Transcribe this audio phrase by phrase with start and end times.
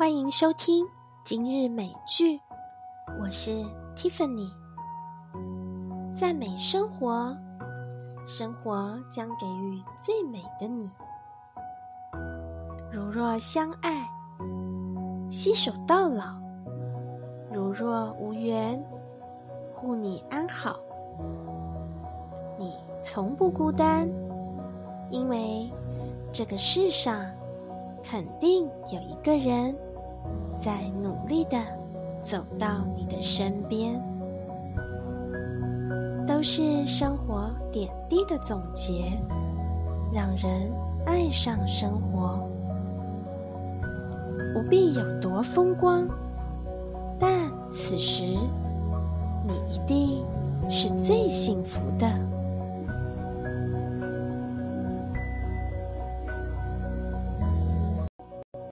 [0.00, 0.86] 欢迎收听
[1.26, 2.40] 今日美剧，
[3.20, 3.50] 我是
[3.94, 4.50] Tiffany。
[6.16, 7.36] 赞美生活，
[8.24, 10.90] 生活将给予最美的你。
[12.90, 14.08] 如若相爱，
[15.30, 16.40] 携手到老；
[17.52, 18.82] 如若无缘，
[19.74, 20.80] 护你安好。
[22.58, 22.72] 你
[23.02, 24.08] 从不孤单，
[25.10, 25.70] 因为
[26.32, 27.22] 这个世上
[28.02, 29.76] 肯定有一个人
[30.58, 31.58] 在努力的
[32.22, 34.00] 走到你的身边。
[36.26, 39.04] 都是生活点滴的总结，
[40.12, 40.72] 让人
[41.04, 42.38] 爱上生活。
[44.54, 46.08] 不必有多风光，
[47.18, 50.24] 但此时你一定
[50.68, 52.06] 是最幸福的。